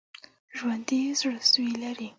ژوندي 0.57 0.99
زړسوي 1.19 1.71
لري 1.83 2.09